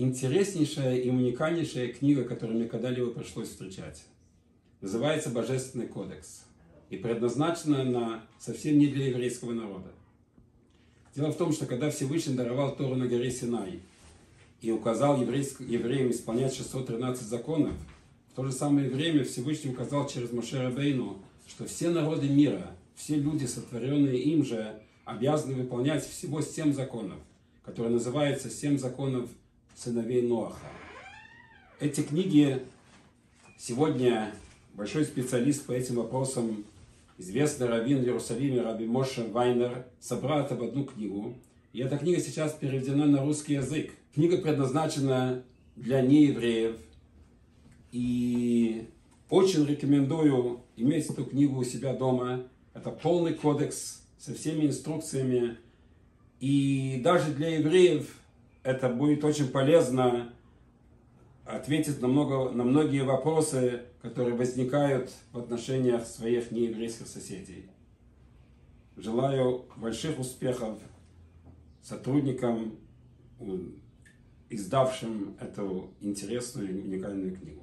интереснейшая 0.00 0.96
и 0.96 1.10
уникальнейшая 1.10 1.92
книга, 1.92 2.24
которую 2.24 2.58
мне 2.58 2.68
когда-либо 2.68 3.10
пришлось 3.10 3.48
встречать. 3.48 4.02
Называется 4.80 5.28
«Божественный 5.28 5.86
кодекс» 5.86 6.44
и 6.88 6.96
предназначена 6.96 7.82
она 7.82 8.24
совсем 8.38 8.78
не 8.78 8.86
для 8.86 9.08
еврейского 9.08 9.52
народа. 9.52 9.92
Дело 11.14 11.32
в 11.32 11.36
том, 11.36 11.52
что 11.52 11.66
когда 11.66 11.90
Всевышний 11.90 12.34
даровал 12.34 12.74
Тору 12.74 12.94
на 12.94 13.06
горе 13.06 13.30
Синай 13.30 13.82
и 14.62 14.70
указал 14.70 15.20
евреям 15.20 16.10
исполнять 16.10 16.54
613 16.54 17.22
законов, 17.22 17.74
в 18.32 18.36
то 18.36 18.44
же 18.44 18.52
самое 18.52 18.88
время 18.88 19.24
Всевышний 19.24 19.70
указал 19.70 20.08
через 20.08 20.32
Моше 20.32 20.70
Бейну, 20.70 21.18
что 21.46 21.66
все 21.66 21.90
народы 21.90 22.28
мира, 22.28 22.70
все 22.94 23.16
люди, 23.16 23.44
сотворенные 23.44 24.18
им 24.18 24.44
же, 24.44 24.80
обязаны 25.04 25.54
выполнять 25.54 26.06
всего 26.08 26.40
семь 26.40 26.72
законов, 26.72 27.18
которые 27.64 27.92
называются 27.92 28.48
«Семь 28.48 28.78
законов 28.78 29.28
сыновей 29.74 30.22
Ноаха». 30.22 30.66
Эти 31.80 32.02
книги 32.02 32.62
сегодня 33.58 34.34
большой 34.74 35.04
специалист 35.04 35.66
по 35.66 35.72
этим 35.72 35.96
вопросам, 35.96 36.64
известный 37.18 37.68
раввин 37.68 38.00
в 38.00 38.04
Иерусалиме 38.04 38.62
Раби 38.62 38.86
Моше 38.86 39.26
Вайнер, 39.28 39.86
собрал 40.00 40.40
это 40.40 40.56
в 40.56 40.62
одну 40.62 40.84
книгу. 40.84 41.34
И 41.72 41.80
эта 41.80 41.98
книга 41.98 42.20
сейчас 42.20 42.52
переведена 42.52 43.06
на 43.06 43.22
русский 43.22 43.54
язык. 43.54 43.92
Книга 44.14 44.38
предназначена 44.38 45.42
для 45.76 46.00
неевреев. 46.02 46.76
И 47.92 48.88
очень 49.28 49.66
рекомендую 49.66 50.60
иметь 50.76 51.06
эту 51.06 51.24
книгу 51.24 51.58
у 51.58 51.64
себя 51.64 51.94
дома. 51.94 52.44
Это 52.74 52.90
полный 52.90 53.34
кодекс 53.34 54.02
со 54.18 54.34
всеми 54.34 54.66
инструкциями. 54.66 55.58
И 56.40 57.00
даже 57.04 57.32
для 57.32 57.58
евреев 57.58 58.14
это 58.62 58.88
будет 58.88 59.24
очень 59.24 59.48
полезно 59.48 60.32
ответить 61.44 62.00
на, 62.00 62.08
много, 62.08 62.50
на 62.50 62.64
многие 62.64 63.02
вопросы, 63.02 63.82
которые 64.02 64.36
возникают 64.36 65.10
в 65.32 65.38
отношениях 65.38 66.06
своих 66.06 66.50
нееврейских 66.50 67.06
соседей. 67.06 67.70
Желаю 68.96 69.64
больших 69.76 70.18
успехов 70.18 70.78
сотрудникам, 71.82 72.78
издавшим 74.50 75.36
эту 75.40 75.90
интересную 76.00 76.70
и 76.70 76.82
уникальную 76.82 77.36
книгу. 77.36 77.62